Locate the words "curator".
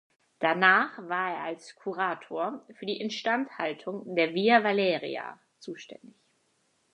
1.75-2.65